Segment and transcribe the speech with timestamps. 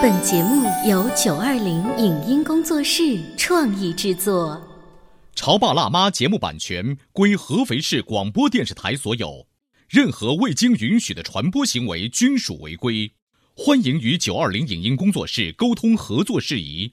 [0.00, 4.60] 本节目由九二零影音工作室创意制作。
[5.34, 9.46] 潮爸辣妈节目版权归合肥市广播电视台所有，
[9.88, 13.12] 任何未经允许的传播行为均属违规。
[13.54, 16.92] 欢迎与九二零影音工作室沟通合作事宜，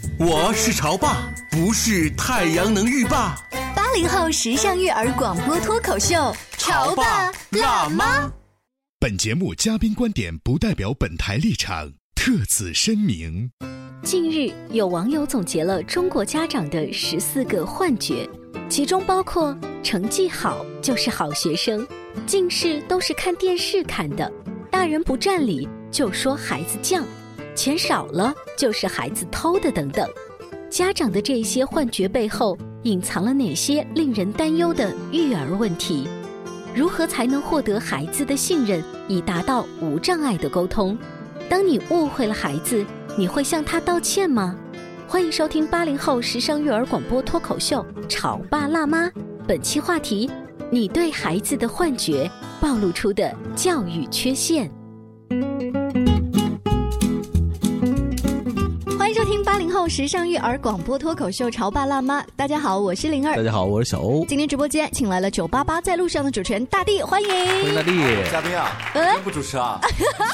[0.23, 3.35] 我是潮爸，不是太阳能浴霸。
[3.75, 8.31] 八零后时尚育儿广播脱口秀，潮爸辣妈。
[8.99, 13.49] 本节目嘉宾观点不代表本台立场，特此声明。
[14.03, 18.29] 近日，有网友总结了中国家长的十四个幻觉，
[18.69, 21.83] 其中包括成绩好就是好学生，
[22.27, 24.31] 近视都是看电视看的，
[24.69, 27.01] 大人不占理就说孩子犟，
[27.55, 30.07] 钱少了就是孩子偷的等等。
[30.69, 36.07] 家长的这些幻觉背后隐藏了哪些令人担忧的育儿问题？
[36.73, 40.97] 如何才能获得孩子的信任，以达到无障碍的沟通？
[41.49, 42.85] 当你误会了孩子，
[43.17, 44.55] 你会向他道歉吗？
[45.05, 49.07] 欢迎收听八零后时尚育儿广播脱口秀《潮爸辣妈》，
[49.45, 50.31] 本期话题：
[50.71, 54.71] 你对孩子的幻觉暴露出的教育缺陷。
[59.81, 62.21] 后时尚育儿广播脱口秀《潮爸辣妈》。
[62.35, 63.35] 大家好，我是灵儿。
[63.35, 64.23] 大家好，我是小欧。
[64.27, 67.27] 今天直播间请来了九八八在路上的主持人大地，欢迎。
[67.27, 67.91] 欢迎大地。
[68.31, 69.81] 嘉宾啊，嗯不主持啊？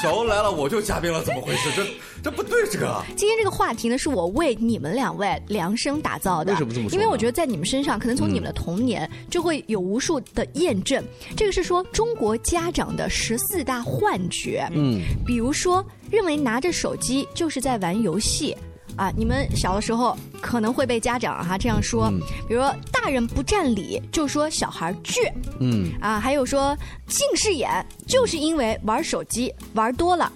[0.02, 1.70] 小欧来了，我就嘉宾了，怎么回事？
[1.74, 1.82] 这
[2.24, 3.02] 这不对，这个。
[3.16, 6.52] 今天这个话题呢，是我为你们两位量身打造的。
[6.52, 6.94] 为什么这么说？
[6.94, 11.02] 因为我觉得在你们身上，可能从你们的童年就会有无数的验证。
[11.34, 14.68] 这个是说中国家长的十四大幻觉。
[14.72, 18.54] 嗯，比如说认为拿着手机就是在玩游戏。
[18.98, 22.10] 啊，你们小的时候可能会被家长哈这样说，
[22.48, 26.76] 比如说大人不占理，就说小孩倔，嗯，啊，还有说
[27.06, 27.70] 近视眼
[28.08, 30.30] 就是因为玩手机玩多了，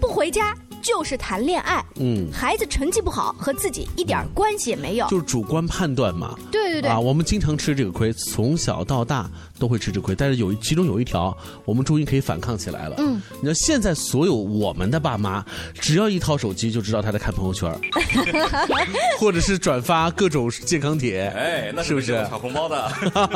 [0.00, 0.52] 不回家
[0.88, 15.44] 就是谈恋爱，嗯，孩子成绩不好和自己一点关系也没有，就是主观判断嘛，对对对，啊，我们经常吃这个亏，从小到大都会吃这亏，但是有其中有一条，我们终于可以反抗起来了，嗯，你知道现在所有我们的爸妈，
[15.74, 17.70] 只要一掏手机就知道他在看朋友圈。
[19.18, 22.90] 或者是转发各种健康帖，哎，那是不是抢红包的？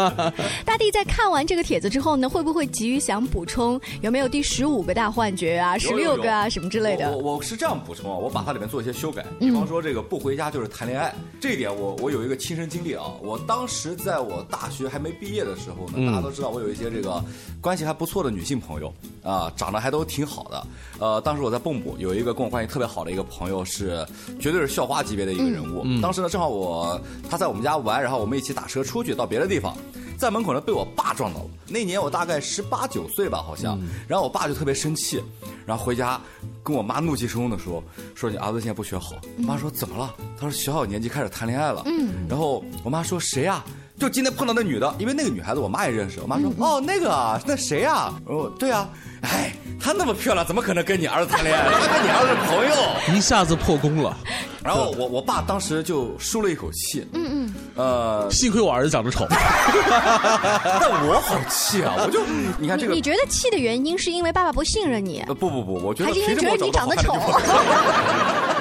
[0.64, 3.78] 大地在看完这个帖子之后呢，会不会急于想补充？
[4.00, 7.10] 有没有第十五个大幻觉啊，十六个啊，什么之类的？
[7.10, 9.24] 我我是这样补充啊，我把它里面做一些修改。
[9.40, 13.04] 比方说这个不回家就是谈恋爱，这一点我我有一个亲身经历啊。
[13.20, 17.22] 我当时在我大学还没毕业的时候呢，大家都知道我有一些这个
[17.60, 18.92] 关系还不错的女性朋友
[19.22, 20.66] 啊，长得还都挺好的。
[20.98, 24.06] 呃，当时我在蚌埠有一个跟我关系特别好的一个朋友，是
[24.40, 25.84] 绝对是校花级别的一个人物。
[26.00, 29.76] 当时呢，正好我他在我们家玩，然后我们一起打车出去到别的地方，
[30.22, 31.46] 在门口呢被我爸撞到了。
[31.66, 33.76] 那年我大概十八九岁吧，好像。
[34.06, 35.20] 然后我爸就特别生气，
[35.66, 36.20] 然后回家
[36.62, 37.82] 跟我妈怒气冲冲的说
[38.14, 42.24] ：“说你儿子现在不学好。”我妈说：“怎么了？”他说：“小小年纪开始谈恋爱了。”嗯。
[42.28, 43.64] 然后我妈说：“谁呀？”
[44.02, 46.18] 就今天碰到那女的，因为那个女孩子我妈也认识。
[46.20, 48.88] 我妈说：“哦，那个啊，那谁呀？”哦，对啊。
[49.20, 51.68] 哎，她那么漂亮，怎么可能跟你儿子谈恋爱？
[51.70, 53.16] 她跟你儿子是朋友。
[53.16, 54.16] 一下子破功了。
[54.64, 57.06] 然后我我爸当时就舒了一口气。
[57.12, 57.54] 嗯嗯。
[57.76, 59.24] 呃，幸亏我儿子长得丑。
[59.30, 61.94] 但我好气啊！
[62.04, 62.24] 我就
[62.58, 65.22] 你看这个，你觉得气的原因是因为爸爸不信任你？
[65.28, 67.14] 不不不，我觉得还是因为觉得你长得丑。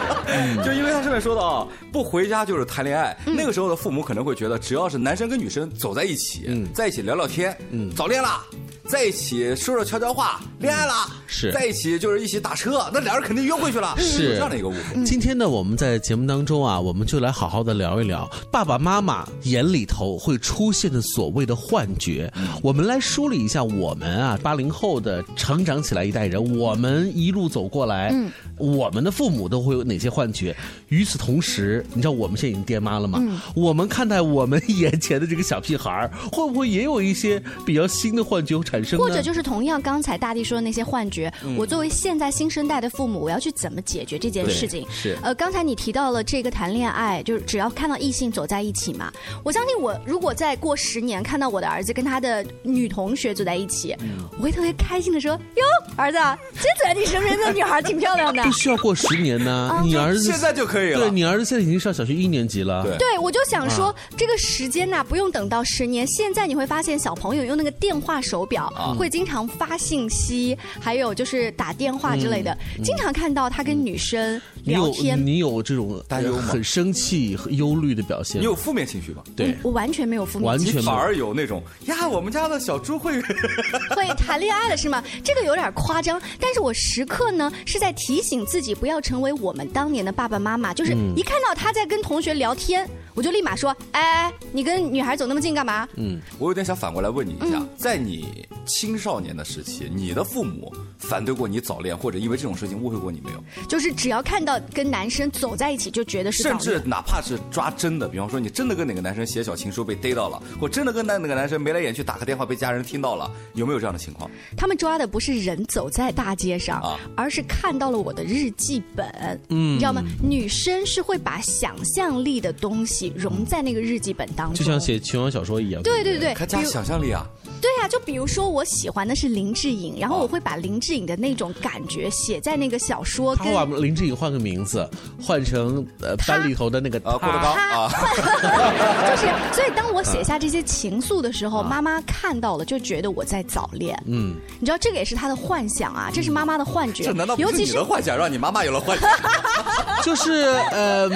[0.64, 3.18] 就因为他上面说的啊，不回家就是谈恋爱。
[3.26, 7.56] 那个时候的父母可能会觉得，只要是男生跟女生走在一起，在一起聊聊天，
[7.96, 8.42] 早恋了。
[8.88, 10.94] 在一起说说悄悄话，恋爱了；
[11.32, 13.96] 是在一起就是一起打车，那俩人肯定约会去了。
[13.98, 15.04] 是这样的一个误会。
[15.06, 22.32] 今天呢，我们在节目当中啊，我们就来好好的聊一聊爸爸妈妈眼里头会出现的所谓的幻觉。
[22.62, 28.14] 我们来梳理一下我们啊八零后的成长起来一代人，我们一路走过来，
[28.58, 30.54] 我们的父母都会有哪些幻觉？
[30.90, 33.22] 与此同时，你知道我们现在已经爹妈了嘛？
[33.56, 39.00] 我们看待我们眼前的这个小屁孩儿会不会也有一些比较新的幻觉产生？
[39.00, 41.21] 或者就是同样刚才大地说的那些幻觉。
[41.22, 44.88] 觉，我作为现在新生代的父母，我要去怎么解决这件事情？
[44.90, 49.12] 是呃，刚才你提到了这个谈恋爱，就是只要看到异性走在一起嘛，
[49.44, 53.96] 我相信我如果再过十年看到我的儿子跟他的女同学走在一起，
[54.38, 55.64] 我会特别开心的说：“哟，
[55.96, 56.18] 儿子，
[56.54, 59.82] 今天走在你身边的女孩挺漂亮的。”必须要过十年呢。
[59.84, 61.00] 你儿子现在就可以了。
[61.00, 62.84] 对你儿子现在已经上小学一年级了。
[62.84, 66.06] 对对，我就想说，这个时间呐、不用等到十年。
[66.06, 75.26] 现在你会发现，小朋友用那个电话手表，会经常发信息，还有就是打电话之类的，经常看到他跟女生你有聊天。
[75.26, 78.46] 你有这种担忧吗很生气、和忧虑的表现你。
[78.46, 79.24] 有负面情绪吗？
[79.36, 80.94] 对，我完全没有负面情绪完全。
[80.94, 83.22] 反而有那种呀，我们家的小猪会
[83.96, 85.04] 会谈恋爱了是吗？
[85.24, 103.44] 这个有点夸张，但是我时刻呢是在提醒自己不要成为我们当年的爸爸妈妈，就是嗯一看到他在跟同学聊天，我就立马说：“哎哎，你跟女孩走那么近干嘛？”嗯我有点想反过来问你一嗯下，在你青少年的时期，你的父母反对过你早恋，或者因为这种事情误会过你没有？
[103.68, 106.82] 就是只要看到跟男生走在一起，就觉得是甚至。
[106.86, 114.30] 哪怕是抓真的，比方说你真的跟哪个男生写小情书被逮到了，或真的跟那那个男生眉来眼去打个电话被家人听到了，有没有这样的情况？
[114.58, 119.08] 他们抓的不是人走在大街上，啊而是看到了我的日记本。
[119.50, 120.04] 嗯，你知道吗？
[120.22, 125.84] 女生是会把想象力的东西融在那个日记本当中，就像写琼瑶小说一样。
[125.84, 127.26] 对对对，还加想象力啊！
[127.62, 134.88] 对呀、就比如说我喜欢的是林志颖，然后哦我会把林志颖的那种感觉写在那个小说跟他会把林志颖换个名字，
[135.22, 137.90] 换成呃班里头的那个啊，郭德纲他啊，
[139.12, 143.98] 就是，所以当我写下这些情愫的时候，妈妈看到了就觉得我在早恋。
[144.08, 147.04] 嗯，你知道这个也是他的幻想啊，这是妈妈的幻觉。
[147.04, 149.10] 这难道不是尤其是你的幻想，让你妈妈有了幻想？
[150.04, 150.32] 就是
[150.72, 151.08] 呃，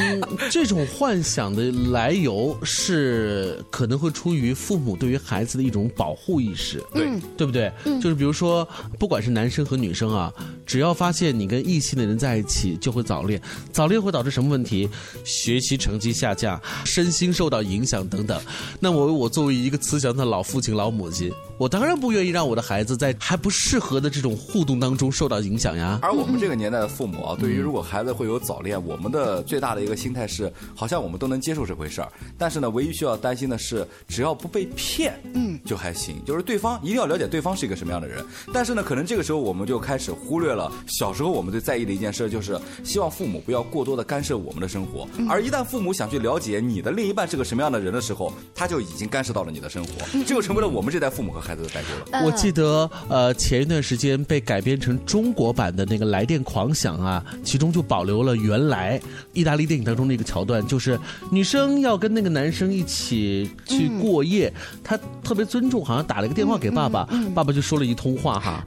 [0.52, 7.72] 这种幻想的来由是可能会出于父母对于孩子的一种保护意识，对，对不对？
[8.00, 8.68] 就是比如说，
[9.00, 10.32] 不管是男生和女生啊，
[10.68, 13.42] 只要发现你跟异性的人在一起，就会早恋。
[13.72, 14.90] 早恋会导致什么问题？
[15.24, 18.42] 学习成绩下降，身心受到影响等等。
[18.80, 26.00] 那我我作为一个慈祥的老父亲、老母亲，我当然不愿意让我的孩子在还不适合的这种互动当中受到影响呀。
[26.02, 32.12] 而我们这个年代的父母啊，对于如果孩子会有早恋，我们的最大的一个心态是，好像我们都能接受这回事儿。
[32.38, 36.16] 但是呢，唯一需要担心的是，只要不被骗，嗯，就还行。
[36.26, 38.26] 就是对方一定要了解对方是一个什么样的人。
[38.54, 45.08] 但是呢，可能这个时候我们就开始忽略了小时候我们最在意的一件事，就是希望父母不要过多的干涉我们的生活。
[45.30, 52.26] 而一旦父母想去了解你的另一半是个什么样的人的时候，他就已经干涉到了你的生活，这就成为了我们这代父母和孩子的代沟了。
[52.26, 59.00] 我记得，呃，前一段时间被改编成中国版的那个《来电狂想》啊，其中就保留了原来
[59.34, 61.00] 意大利电影当中的一个桥段，就是
[61.32, 64.52] 女生要跟那个男生一起去过夜，
[64.84, 68.66] 她特别尊重，好像打了一个电话给爸爸，爸爸就说了一通话哈。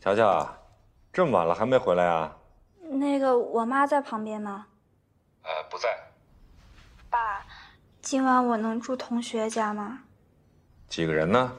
[0.00, 0.48] 乔乔，
[1.12, 2.32] 这么晚了还没回来啊？
[2.90, 4.66] 那个，我妈在旁边吗？
[5.42, 5.94] 呃，不在。
[7.10, 7.44] 爸，
[8.00, 10.04] 今晚我能住同学家吗？
[10.88, 11.52] 几个人呢？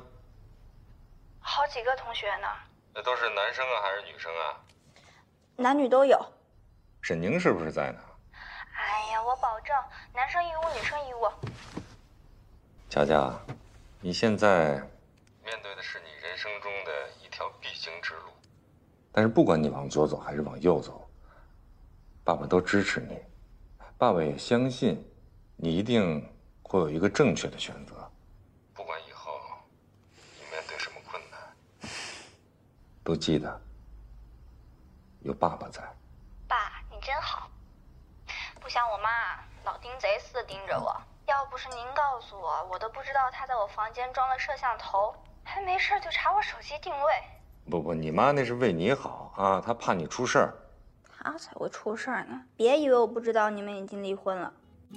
[1.39, 2.47] 好几个同学呢，
[2.95, 4.57] 那都是男生啊还是女生啊？
[5.55, 6.19] 男女都有。
[7.01, 7.99] 沈宁是不是在呢？
[8.75, 9.75] 哎呀，我保证，
[10.13, 11.31] 男生一屋，女生一屋。
[12.89, 13.31] 佳佳，
[14.01, 14.81] 你现在
[15.43, 16.91] 面对的是你人生中的
[17.23, 18.31] 一条必经之路，
[19.11, 21.08] 但是不管你往左走还是往右走，
[22.29, 23.19] 爸爸都支持你，
[23.97, 25.03] 爸爸也相信
[25.55, 26.23] 你一定
[26.61, 27.95] 会有一个正确的选择。
[28.71, 29.31] 不管以后
[30.37, 31.39] 你面对什么困难，
[33.03, 33.59] 都记得
[35.21, 35.81] 有爸爸在。
[36.47, 37.49] 爸，你真好，
[38.59, 40.95] 不像我妈老盯贼似的盯着我。
[41.25, 47.11] 要不是您告诉我，我都不知道她在我房间装了摄像头，还没事就查我手机定位。
[47.71, 50.53] 不不，你妈那是为你好啊，她怕你出事儿。
[51.23, 52.43] 他才会出事儿呢！
[52.55, 54.53] 别以为我不知道你们已经离婚了。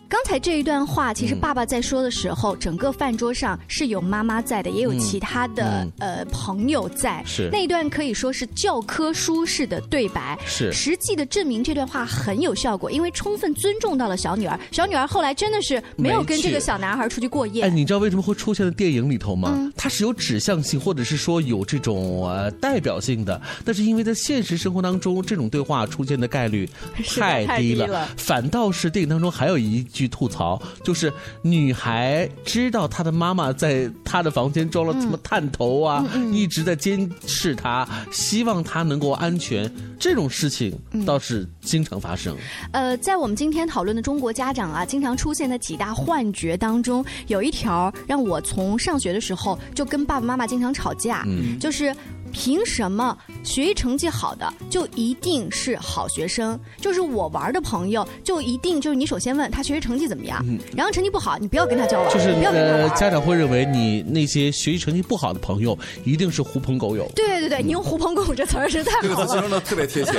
[0.09, 7.23] 刚才这一段话，其实爸爸在说的时候，整个饭桌上是有妈妈在的，也有其他的、呃朋友在。
[7.27, 14.59] 是那一段可以说是教科书式的对白，是实际的证明这段话很有效果，因为充分尊重到了小女儿。
[14.71, 17.65] 小女儿后来真的是没有跟这个小男孩出去过夜。
[17.65, 19.53] 哎，你知道为什么会出现在电影里头吗？
[19.55, 26.69] 嗯它是有指向性，或者是说有这种呃代表性的，但是因为在现实生活当中，这种对话出现的概率
[27.17, 27.75] 太低。
[27.75, 31.13] 了反倒是电影当中还有一句吐槽，就是
[31.43, 39.71] 女孩知道她的妈妈在她的房间装了什么探头啊，一直在监视她，希望她能够安全。
[39.99, 42.37] 这种事情倒是经常发生。
[42.73, 51.95] 呃，在我们今天讨论的中国家长啊，经常出现的几大幻觉当中，有一条让我从上学的时候就跟爸爸妈妈经常吵架，嗯就是
[52.33, 56.59] 凭什么学习成绩好的就一定是好学生？
[56.81, 60.45] 就是我玩的朋友就一定就是你首先问他学习成绩怎么样，
[60.77, 62.97] 然后成绩不好，你不要跟他交往，就是不要跟他呃，玩。
[62.97, 67.09] 家长会认为你那些学习成绩不好的朋友一定是狐朋狗友。
[67.15, 69.27] 对对对，你用“狐朋狗友”这词儿是太这个好了。
[69.27, 70.13] 词形容的特别贴切。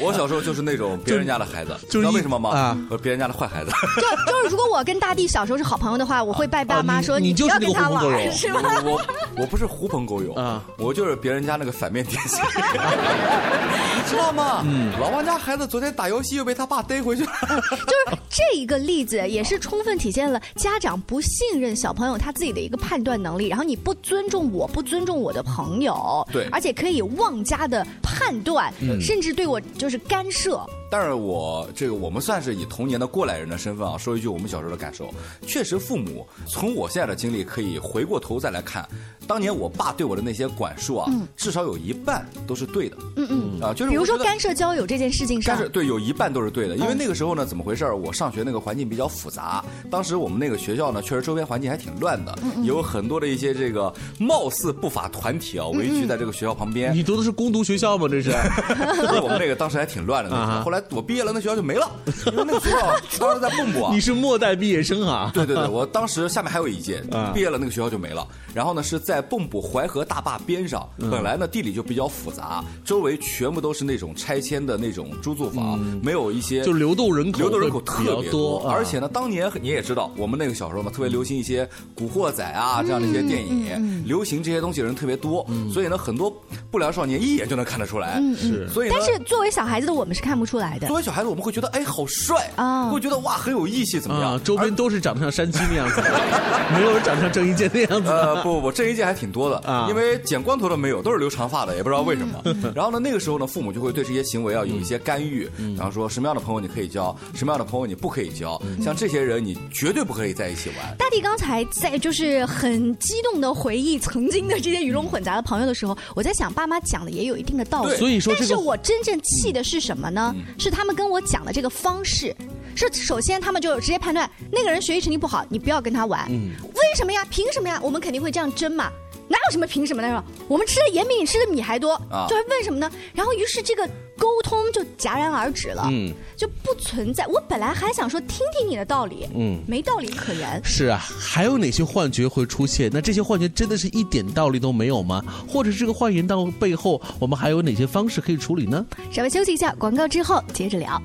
[0.00, 2.50] 我小时候就是那种别人家的孩子， 就是知道为什么吗？
[2.50, 3.70] 啊我别人家的坏孩子。
[4.26, 8.60] 就就是，如果我跟大地小时候是好朋友的话，我会拜爸妈说哦你你不要就是那个跟他玩，狐朋狗友是吗？
[8.84, 9.00] 我我
[9.42, 12.38] 我不是狐朋狗友啊，我就是别人家那个反面典型。
[12.40, 14.62] 你知道吗？
[14.64, 17.30] 嗯，老王家孩子昨天打游戏又被他爸逮回去了。
[17.50, 30.64] 就是这一个例子，也是充分体现了家长不信任小朋友他自己的一个判断能力，然后你不尊重我，不尊重我的朋友，对而且可以妄加的判断，嗯甚至对我就是干涉。
[30.90, 35.12] 但是我这个我们算是以童年的过来人的身份啊，说一句我们小时候的感受，
[35.46, 38.88] 确实父母从我现在的经历可以回过头再来看，
[39.26, 42.96] 当年我爸对我的那些管束啊，至少有一半都是对的。
[43.16, 47.96] 嗯嗯，啊，就是比如说干涉交友这件事情上但是，对，有一半都是对的，因为那个时候呢，怎么回事儿？
[47.96, 56.94] 我上学那个环境比较复杂，当时我们那个学校呢，确实周边环境还挺乱的，有很多的一些这个貌似不法团体啊，围聚在这个学校旁边。
[56.94, 58.08] 你读的是工读学校吗？
[58.08, 58.30] 这是
[59.22, 60.64] 我们那个当时还挺乱的那时 啊候。
[60.64, 61.90] 后来我毕业了，那学校就没了，
[62.26, 62.78] 因为那个学校
[63.20, 64.00] 当时在蚌埠啊你。
[64.00, 65.30] 是末代毕业生啊？
[65.34, 68.26] 对对对，我当时下面还有一届 啊，毕业了那个学校就没了。
[68.54, 86.34] 然后呢，是在蚌埠淮河大坝边上，嗯本来呢地理就比较复杂，周围全部都是那种拆迁的那种租住房，没有一些就流动人口流动人口特别多啊而且呢，当年你也知道，我们那个小时候嘛，特别流行一些古惑仔啊这样的一些电影，流行这些东西的人特别多，所以呢，很多
[86.70, 88.20] 不良少年一眼就能看得出来。
[88.36, 90.96] 是所以但是作为小孩子的我们是看不出来的作。
[90.96, 94.32] 为小孩子，我们会觉得哎好帅啊会觉得哇很有义气，怎么样？
[94.32, 96.20] 啊，周边都是长得像山鸡那样子的，
[96.74, 98.10] 没有人长得像郑伊健那样子。
[98.10, 102.42] 呃，不不不，郑伊健还挺多的啊因为剪光头的没有，都是留长发的，也不知道为什么。
[102.74, 110.96] 然后呢，那个时候呢，父母就会对这些行为啊有一些干预，然后说什么样的朋友你可以交，什么样的朋友你不可以交，像这些人你绝对不可以在一起玩。
[110.98, 117.94] 大地刚才在就是很激动的回忆曾经的这些鱼龙混杂的朋友的时候，我在想，爸妈讲的也有一定的道理。
[117.96, 120.34] 所以说这个但是我真正气的是什么呢？
[120.36, 122.34] 嗯是他们跟我讲的这个方式。
[122.74, 126.26] 是首先，他们就直接判断那个人学习成绩不好，你不要跟他玩。
[126.30, 127.24] 嗯为什么呀？
[127.28, 127.80] 凭什么呀？
[127.82, 128.90] 我们肯定会这样争嘛。
[129.28, 130.24] 哪有什么凭什么呢？
[130.48, 132.90] 我们吃的盐比你吃的米还多，啊就是问什么呢？
[133.14, 137.26] 然后于是这个沟通就戛然而止了，嗯就不存在。
[137.26, 140.60] 我本来还想说听听你的道理，嗯没道理可言。
[140.64, 142.90] 是啊，还有哪些幻觉会出现？
[142.92, 145.22] 那这些幻觉真的是一点道理都没有吗？
[145.48, 148.84] 或者是这个幻言到背后，我们还有哪些方式可以处理呢？
[149.10, 151.00] 稍微休息一下，广告之后接着聊。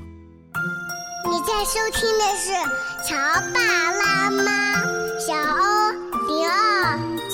[1.25, 2.51] 你在收听的是
[3.07, 3.15] 《乔
[3.53, 3.59] 爸
[3.91, 4.43] 拉妈》，
[5.25, 5.91] 小欧
[6.27, 7.12] 零二，叫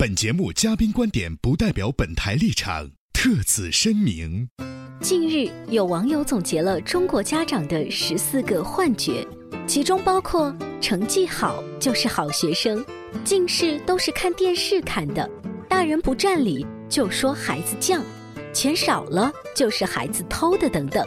[0.00, 4.48] 本节目嘉宾观点不代表本台立场，特此声明。
[5.00, 9.26] 近日，有网友总结了中国家长的十四个幻觉，
[9.66, 12.86] 其中包括成绩好就是好学生，
[13.24, 15.28] 近视都是看电视看的，
[15.68, 18.00] 大人不占理就说孩子犟，
[18.52, 21.04] 钱少了就是孩子偷的等等。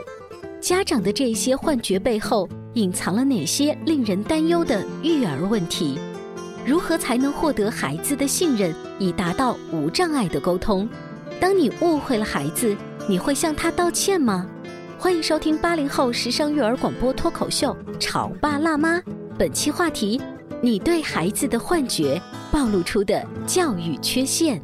[0.60, 5.98] 家长的这些幻觉背后隐藏了哪些令人担忧的育儿问题？
[6.63, 10.88] 如何才能获得孩子的信任，以达到无障碍的沟通？
[11.39, 12.75] 当你误会了孩子，
[13.10, 14.48] 你会向他道歉吗？
[15.00, 18.98] 欢迎收听八零后时尚育儿广播脱口秀《潮爸辣妈》，
[19.39, 20.22] 本期话题：
[20.62, 24.62] 你对孩子的幻觉暴露出的教育缺陷。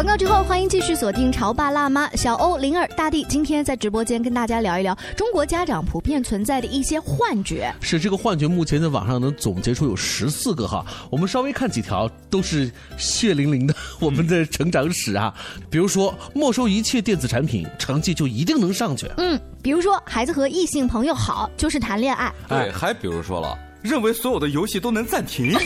[0.00, 7.70] 广广告之后，欢迎继续锁定《潮爸辣妈》，小欧、灵儿、大地今天在直播间跟大家聊一聊中国家长普遍存在的一些幻觉。
[7.82, 10.82] 是这个幻觉，目前在网上能总结出有十四个哈。
[11.10, 15.34] 我们稍微看几条，都是血淋淋的我们的成长史啊。
[15.68, 19.06] 比如说，没收一切电子产品，成绩就一定能上去。
[19.18, 22.32] 嗯，比如说，孩子和异性朋友好，就是谈恋爱。
[22.48, 25.50] 对，还比如说了，认为所有的游戏都能暂停。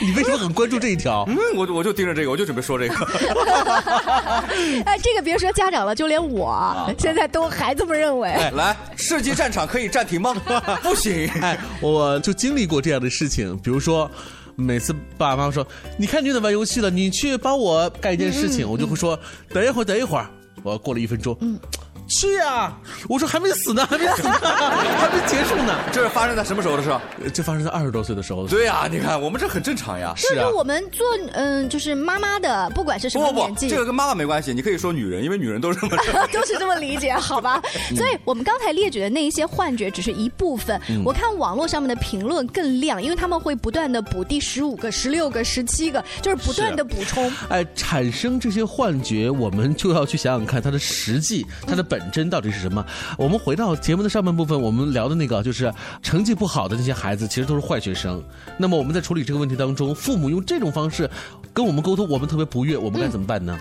[0.00, 1.24] 你为什么很关注这一条？
[1.28, 2.94] 嗯，我我就盯着这个，我就准备说这个。
[4.84, 8.30] 哎，这个别说家长了，就连我现在都还这么认为。
[8.54, 10.34] 来，世纪战场可以暂停吗？
[10.82, 11.28] 不行。
[11.40, 14.10] 哎，我就经历过这样的事情，比如说。
[14.58, 15.68] 每次爸爸妈妈说
[16.00, 19.14] ：“你看你在玩游戏了，你去帮我干一件事情。”我就会说
[19.52, 20.26] ：“等一会儿，等一会儿。”
[20.64, 21.36] 我过了一分钟。
[21.42, 21.60] 嗯。
[22.08, 22.72] 去呀！
[23.08, 25.76] 我说还没死呢， 还没死呢，还没结束呢。
[25.92, 26.90] 这是发生在什么时候的事？
[27.32, 28.46] 这发生在二十多岁的时候。
[28.46, 30.12] 对呀，你看我们这很正常呀。
[30.16, 34.54] 是啊，我们做嗯，就是妈妈的，不管是什么年纪，这个跟妈妈没关系。
[34.54, 35.96] 你可以说女人，因为女人都是这么
[36.32, 37.60] 都是这么理解，好吧？
[37.96, 40.80] 所以我们刚才列举的那一些幻觉只是一部分。
[41.04, 47.30] 我看网络上面的评论更亮，因为他们会不断的补第十五个、十六个、十七个，就是不断的补充。
[47.48, 52.84] 哎，产生这些幻觉，我们就要去想想看它的实际，它的本真到底是什么。
[53.18, 55.72] 我们回到节目的上半部分，我们聊的那个就是
[56.02, 58.22] 成绩不好的那些孩子，其实都是坏学生。
[58.56, 61.08] 那么我们在处理这个问题当中，父母用这种方式
[61.52, 63.58] 跟我们沟通，我们特别不悦，我们该怎么办呢？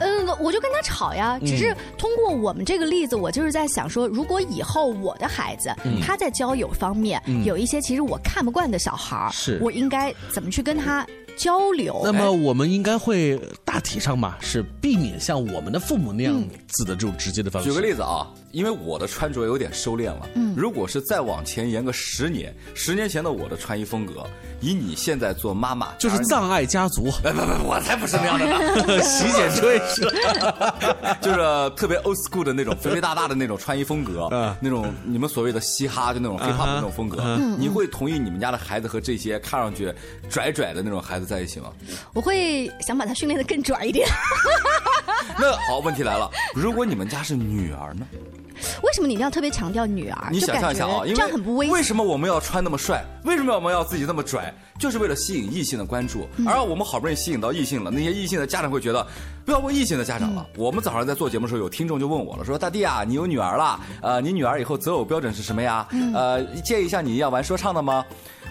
[0.00, 1.38] 嗯，我就跟他吵呀。
[1.40, 11.04] 只是通过我们这个例子，我就是在想说，如果以后我的孩子他在交友方面有一些其实我看不惯的小孩儿，是我应该怎么去跟他？
[11.38, 16.34] 交流，那么我们应该会大体上嘛，是避免像我们的父母那样
[16.66, 17.68] 子的这种直接的方式。
[17.68, 24.26] 举个例子啊，因为我的穿着有点收敛了，嗯，如果是再往前延个十年，十年前的我的穿衣风格，
[24.60, 30.02] 以你现在做妈妈，就是葬爱家族，不不不，我才不是那样的呢， 洗剪吹是，
[31.22, 31.38] 就是
[31.76, 34.28] 特别 old school 的那种肥肥大大的那种穿衣风格，
[34.60, 39.94] 那种你们所谓的嘻哈就那种 hip hop 的那种风格，你会同意你们家的孩子和这些看上去
[40.28, 41.27] 拽拽的那种孩子？
[41.28, 41.70] 在一起吗？
[42.14, 44.08] 我会想把他训练的更拽一点。
[45.38, 48.06] 那好，问题来了，如果你们家是女儿呢？
[48.82, 50.28] 为什么你一定要特别强调女儿？
[50.32, 51.68] 你想象一下啊，因为这样很不危。
[51.68, 53.04] 为什么我们要穿那么帅？
[53.24, 54.52] 为什么我们要自己那么拽？
[54.78, 56.26] 就是为了吸引异性的关注。
[56.46, 59.06] 而我们好不容易吸引到异性了，那些异性的家长会觉得，
[59.44, 60.46] 不要问异性的家长了。
[60.56, 63.80] 我们早上在做节目的时候，有听众就问我了，说大弟啊，你有女儿了？
[64.02, 65.86] 呃，你女儿以后择偶标准是什么呀？
[66.14, 68.04] 呃，建议像你一样玩说唱的吗？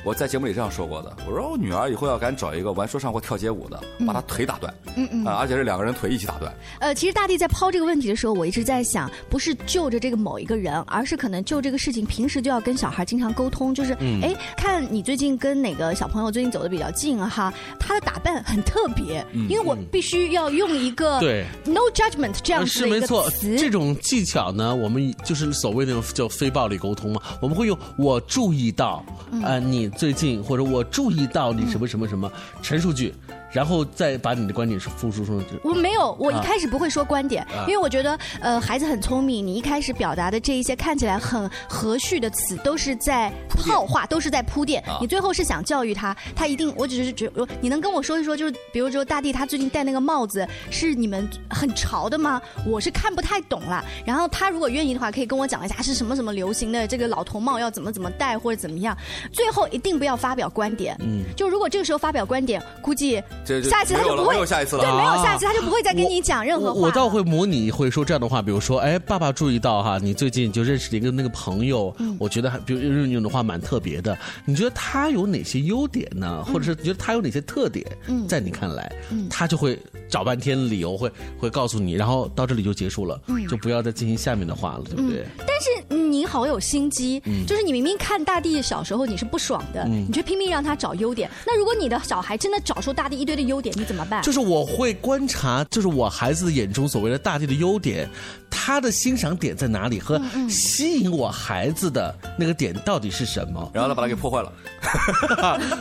[0.04, 6.54] 我在节目里这样说过的，我说我女儿以后要敢找一个玩说唱或跳街舞的，把她腿打断，嗯嗯，啊，而且是两个人腿一起打断。
[6.80, 23.58] 呃，其实大地在抛这个问题的时候，我一直在想，不是就着这个某一个人，而是可能就这个事情，平时就要跟小孩经常沟通，就是，哎，看你最近跟哪个小朋友最近走的比较近哈，他的打扮很特别，因为我必须要用一个对 no judgment 这样子的一个词。
[23.58, 29.06] 这种技巧呢，我们就是所谓那种叫非暴力沟通嘛，我们会用我注意到，
[29.44, 30.78] 呃，你最近或者我。
[30.78, 33.12] 我注意到你什么什么什么陈述句。
[33.58, 35.44] 然后再把你的观点是复述出来。
[35.64, 39.44] 我没有，我一开始不会说观点，因为我觉得呃孩子很聪明。
[39.48, 44.84] 你一开始表达的这一些看起来很和煦的词，都是在套话，都是在铺垫。
[45.02, 46.72] 你最后是想教育他，他一定。
[46.78, 52.40] 我只是觉得，你能跟我说一说，就是比如说大地他最近戴那个帽子是你们很潮的吗？
[52.64, 53.84] 我是看不太懂了。
[54.06, 58.96] 然后他如果愿意的话，可以跟我讲一下是什么什么流行的这个老头帽要怎么怎么戴或者怎么样。
[59.34, 60.96] 最后一定不要发表观点。
[61.00, 61.24] 嗯。
[61.36, 63.20] 就如果这个时候发表观点，估计。
[63.70, 66.80] 下一次他就不会有下一次了，对，没有下一次他就不会再跟你讲任何话。
[66.80, 74.18] 我倒会模拟会说这样的话，比如说，哎，爸爸注意到哈，你最近就认识了一个那个朋友，我觉得还比如用用的话蛮特别的。
[74.46, 76.44] 你觉得他有哪些优点呢？
[76.44, 77.86] 或者是觉得他有哪些特点？
[78.28, 78.92] 在你看来，
[79.30, 79.80] 他就会
[80.10, 85.26] 找半天理由，会会告诉你，然后到这里就结束了，就不要再进行下面的话了，对不对？
[85.40, 91.30] 但是你好有心机，就是你明明看大地小时候你是不爽的，你却拼命让他找优点。
[91.46, 94.22] 那如果你的小孩真的找出大地一堆的优点，你怎么办？
[94.24, 98.10] 就是我会观察，就是我孩子眼中所谓的大地的优点，
[98.50, 103.72] 他的欣赏点在哪里，和吸引我孩子的那个点到底是什么？
[103.74, 104.52] 然后呢，把它给破坏了。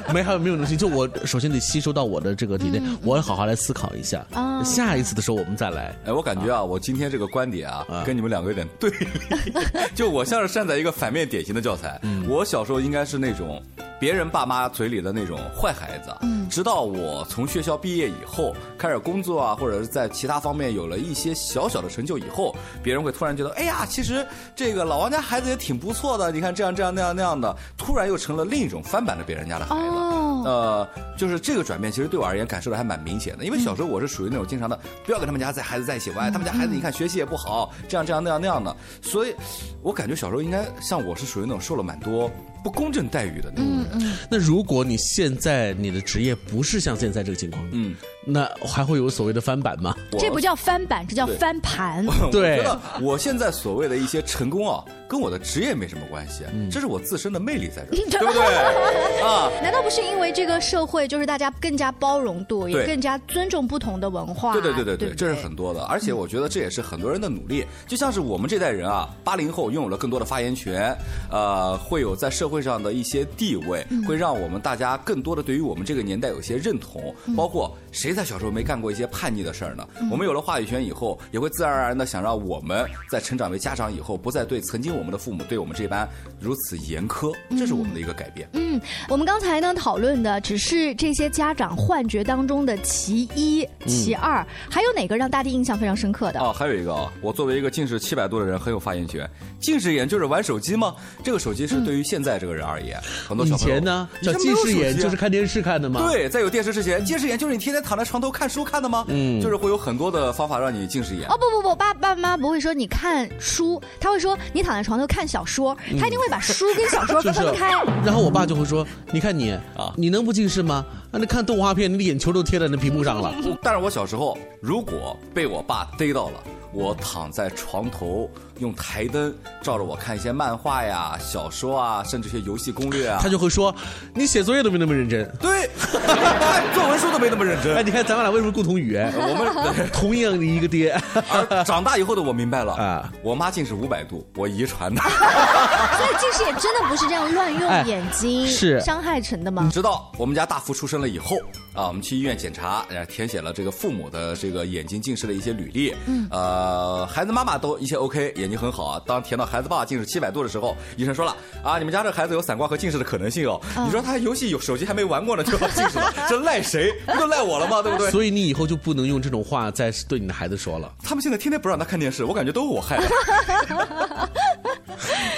[0.13, 4.25] 没还有没有东西，就我首先得吸收到我的这个体内，我要好好来思考一下。
[4.65, 5.95] 下一次的时候我们再来。
[6.05, 9.07] 哎，我感觉啊，我今天这个观点啊，跟你们两个有点对立。
[9.95, 12.01] 就我像是站在一个反面典型的教材。
[12.29, 13.63] 我小时候应该是那种。
[13.99, 29.81] 别人爸妈嘴里的那种坏孩子，嗯，直到我从学校毕业以后，开始工作啊，或者是在其他方面有了一些小小的成就以后，别人会突然觉得，哎呀，其实这个老王家孩子也挺不错的，你看这样这样那样那样的，突然又成了另一种翻版的别人家的孩子。
[29.81, 33.45] 哦，呃，就是这个转变，其实对我而言感受的还蛮明显的。
[33.45, 39.35] 因为小时候我是属于那种经常的不要跟他们家在孩子在一起玩，他们家孩子你看学习也不好，这样这样那样那样的，所以
[39.83, 42.31] 我感觉小时候应该像我是属于那种受了蛮多
[42.63, 43.67] 不公正待遇的那种。
[43.69, 44.17] 嗯嗯。
[44.31, 47.95] 那如果你现在你的职业不是像现在这个情况，嗯，
[48.29, 49.95] 那还会有所谓的翻版吗？
[50.19, 52.05] 这不叫翻版，这叫翻盘。
[52.33, 52.63] 对，
[53.01, 58.43] 我现在所谓的一些成功啊，跟我的职业没什么关系，这是我自身的魅力在这， 对不对？
[59.23, 64.53] 啊，难道不是因为这个社会就是大家更加包容度，也更加尊重不同的文化？
[64.53, 67.65] 对对对对对，不这是很多的，而且我觉得这也是很多人的努力。
[67.87, 70.93] 就像是我们这代人啊，八零后拥有了更多的发言权，
[71.31, 77.15] 呃，会有在社会上的一些地位，会让我们大家更多的对于我们这个年代有些认同。
[77.37, 79.87] 包括谁在小时候没干过一些叛逆的事儿呢？
[80.11, 86.09] 我们有了话语权以后，也会自然而然的想让我们在成长为家长以后，不再对曾经我们的父母对我们这般
[86.41, 88.49] 如此严苛，这是我们的一个改变。
[88.55, 96.41] 嗯，我们刚才呢讨论的只是这些家长幻觉当中的其一、其二，还有哪个让大地印象非常深刻的？
[96.41, 99.29] 哦，还有一个啊，我作为一个近视七百度的人，很有发言权。
[99.61, 100.95] 近视眼就是玩手机吗？
[101.23, 102.99] 这个手机是对于现在这个人而言，
[103.29, 106.01] 很多以小朋友以前呢叫近视眼就是看电视看的吗。
[106.09, 109.05] 对，在有电视之前，近视眼就是你天天躺在床头看书看的吗？
[109.09, 111.29] 嗯，就是会有很多的方法让你近视眼。
[111.29, 117.73] 哦不不不，爸爸妈不会说你看书，他会说你躺在床头看小说，他一定会把书跟小说 就是分开。
[118.05, 120.85] 然后我爸就会说：“你看你啊，你能不近视吗？
[121.11, 123.35] 啊，那看动画片，你的眼球都贴在那屏幕上了。
[123.63, 126.43] 但是我小时候如果被我爸逮到了，
[126.77, 133.75] 我躺在床头用台灯照着我看一些漫画呀、小说啊，甚至一些游戏攻略啊，他就会说
[134.15, 137.75] ：“你写作业都没那么认真。” 对，看作文书都没那么认真。
[137.77, 139.11] 哎，你看咱们俩为什么共同语言？
[139.17, 140.95] 我们 同样的一个爹。
[141.31, 145.01] 而长大以后的我明白了啊，我妈近视五百度，我遗传的。
[145.01, 149.71] 所以近视也真的不是这样乱用哎眼睛，是伤害成的吗？
[149.73, 151.39] 直到我们家大福出生了以后
[151.73, 155.95] 啊，我们去医院检查，然后填写了这个父母的这个眼睛近视的一些履历。
[156.07, 156.66] 嗯呃，
[157.07, 159.03] 孩子妈妈都一切 OK，眼睛很好啊。
[159.07, 163.61] 当填到孩子爸爸近视七百度的时候，医生说了啊，你们家这孩子有散光和近视的可能性哦。
[163.77, 166.93] 嗯你说他游戏有手机还没玩过呢，就要近视了， 这赖谁？
[167.07, 167.83] 不就赖我了吗？
[167.83, 168.11] 对不对？
[168.11, 170.93] 所以你以后就不能用这种话再对你的孩子说了。
[171.03, 173.09] 他们现在天天不让他看电视，我感觉都是我害的。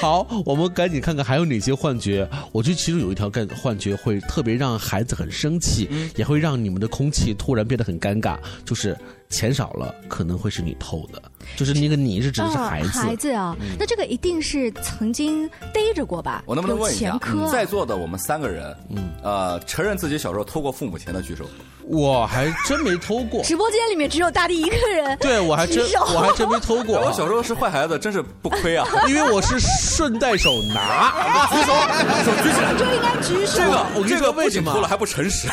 [0.00, 2.28] 好，我们赶紧看看还有哪些幻觉。
[2.52, 8.96] 我觉得其中有一条干幻觉会特别让孩子很生气，也会让你们的空气突然变得很尴尬，就是
[9.30, 11.22] 钱少了可能会是你偷的，
[11.56, 12.98] 就是那个你是指的是孩子。
[12.98, 16.42] 啊孩子啊，嗯那这个一定是曾经逮着过吧？
[16.46, 21.44] 我能不能问一下有前科，在座的我们三个人，嗯，呃，承认自己小时候偷过父母钱的举手。
[21.90, 23.42] 我还真没偷过。
[23.42, 25.16] 直播间里面只有大地一个人。
[25.20, 25.82] 对，我还真
[26.14, 27.00] 我还真没偷过。
[27.00, 31.72] 我小时候是坏孩子，真是不亏啊，因为我是顺带手拿， 举手，
[32.26, 33.56] 手举起来就应该举手。
[33.56, 35.48] 这个我跟你这个说为什么不仅偷了还不诚实。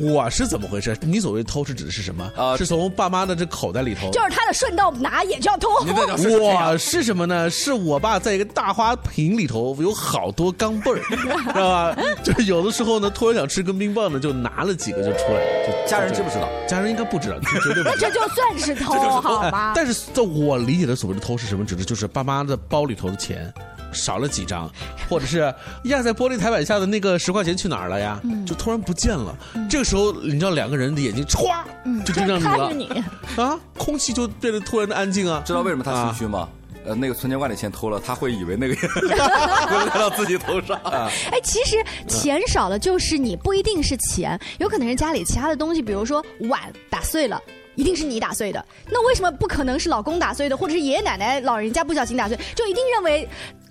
[0.00, 0.96] 我是怎么回事？
[1.02, 2.28] 你所谓偷是指的是什么？
[2.36, 4.10] 啊，是从爸妈的这口袋里头。
[4.10, 5.68] 就是他的顺道拿也叫偷。
[5.84, 7.48] 我是什么呢？
[7.50, 11.28] 是我爸在一个大花瓶里头有好多钢镚儿， 知
[11.60, 11.96] 道吧？
[12.22, 15.40] 就是有的时候呢，突然想吃根冰棒呢，就拿了几个就出来。
[15.66, 16.48] 就家人知不知道？
[16.68, 18.10] 家人应该不知道，绝对不那知道 这。
[18.10, 19.72] 就算是偷 好吗哎？
[19.74, 21.64] 但是在我理解的所谓的偷是什么？
[21.64, 23.52] 指的就是爸妈的包里头的钱
[23.92, 24.70] 少了几张，
[25.08, 28.20] 或者是压在玻璃台板下的那个十块钱去哪儿了呀？
[28.24, 29.36] 嗯就突然不见了。
[29.70, 31.64] 这个时候，你知道两个人的眼睛歘
[32.04, 33.04] 就盯上你了看着你，
[33.36, 35.42] 啊，空气就变得突然的安静啊。
[35.44, 36.48] 知道为什么他心虚吗？
[36.84, 40.76] 呃，那个存钱罐里钱偷了，他会以为那个 会来到自己头上。
[41.30, 41.76] 哎，其实
[42.08, 47.40] 钱少了就是你不一定是钱，有可能是家里其他的东西，比如说碗打碎了。
[47.74, 52.38] 一定是你打碎的，那为什么不可能是老公打碎的，或者是爷爷奶奶、老人家不小心打碎？
[52.54, 53.26] 就一定认为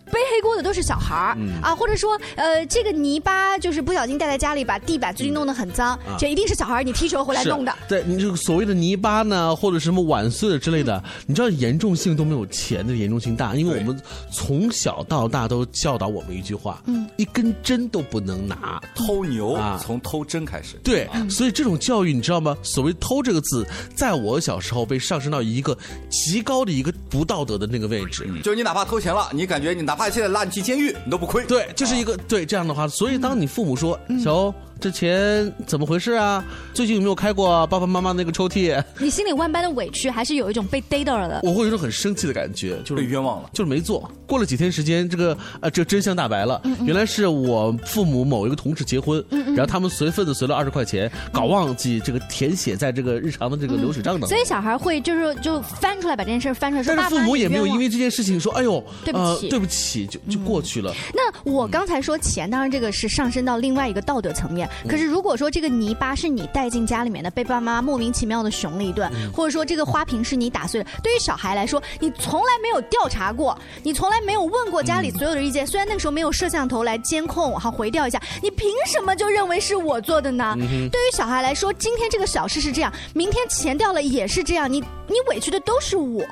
[0.06, 7.74] 背黑锅的都是小孩儿、嗯啊，或者说呃，这个泥巴就是不小心带在家里，把地板最近弄得很脏，啊这一定是小孩儿你踢球回来弄的。
[7.88, 20.76] 对你这个所谓的泥巴呢，或者什么碗碎了之类的，你知道严重性都没有钱的严重性大，因为我们从小到大都教导我们一句话，嗯，一根针都不能拿，偷牛啊从偷针开始。
[20.84, 22.58] 对，所以这种教育你知道吗？
[22.64, 25.78] 所谓“偷”这个字，在我小时候被上升到一个
[26.10, 28.28] 极高的一个不道德的那个位置。
[28.44, 31.44] 就是你哪怕偷钱了，你感觉你哪怕现在拉你去监狱，你都不亏。
[31.46, 32.88] 对，就是一个对这样的话。
[32.88, 36.44] 所以当你父母说：“小欧，这钱怎么回事啊？
[36.74, 41.40] 最近有没有开过爸爸妈妈那个抽屉？”你心里万般的委屈，还是有一种被逮到了的。
[41.44, 44.12] 我会有一种很生气的感觉，就是被冤枉了，就是没做。
[44.26, 54.30] 过了几天时间，这个呃，这真相大白了，原来是我父母某一个同事结婚，嗯嗯然后他们随份子随了二十块钱，搞忘记这个填写在这个日常的这个流水账当中。
[54.30, 60.92] 所以小孩会就是就翻出来把这件事翻出来说，但是父母也没有因为为这件事情说，哎呦，对不起呃，对不起，就就过去了。
[61.14, 64.68] 那我刚才说钱，当然这个是上升到另外一个道德层面。
[64.88, 75.66] 可是如果说这个泥巴是你带进家里面的，被爸妈莫名其妙的熊了一顿，或者说这个花瓶是你打碎了，对于小孩来说，你从来没有调查过，你从来没有问过家里所有的意见。
[75.66, 80.56] 虽然那个时候没有摄像头来监控，好回调一下，你凭什么就认为是我做的呢？
[80.92, 86.24] 对于小孩来说，今天这个小事是这样，明天钱掉了也是这样，你你委屈的都是我。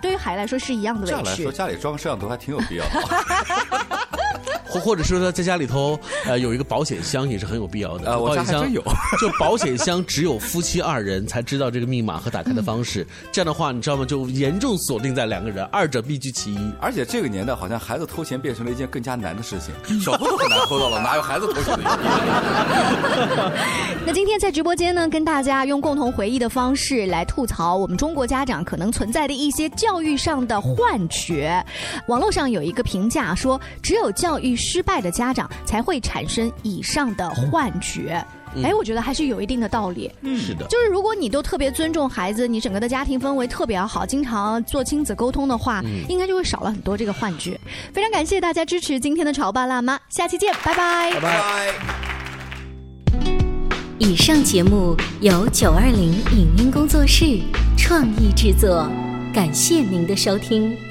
[0.00, 1.10] 对于孩子来说是一样的委屈。
[1.10, 3.98] 这样来说，家里装个摄像头还挺有必要的。
[4.68, 8.10] 或或者说他在家里头，呃，有一个保险箱也是很有必要的。
[8.10, 8.82] 呃，我家还真有。
[9.20, 13.06] 就保险箱只有夫妻二人才知道这个密码和打开的方式。
[13.32, 14.04] 这样的话，你知道吗？
[14.04, 16.72] 就严重锁定在两个人，二者必居其一。
[16.80, 21.84] 而且这个年代好像孩子偷钱变成了一件更加难的事情，小偷都很难偷到了， 哪有孩子偷钱的？
[24.04, 31.64] 那今天在直播间呢，跟大家用共同回忆的方式来吐槽我们中国家长可能存在的一些教育上的幻觉。
[32.08, 34.57] 网络上有一个评价说，只有教育。
[34.58, 38.22] 失败的家长才会产生以上的幻觉，
[38.62, 40.10] 哎，我觉得还是有一定的道理。
[40.22, 47.58] 嗯，是的，就是如果你都特别尊重孩子，你整个的家庭氛围特别好，经常做亲子沟通的话，应该就会少了很多这个幻觉。
[47.92, 51.74] 非常感谢大家支持今天的潮爸辣妈，下期见，拜拜，拜拜。
[53.98, 57.40] 以上节目由九二零影音工作室
[57.76, 58.88] 创意制作，
[59.34, 60.87] 感谢您的收听。